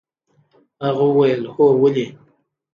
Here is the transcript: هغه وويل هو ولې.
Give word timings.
هغه 0.83 1.03
وويل 1.09 1.41
هو 1.53 1.65
ولې. 1.81 2.05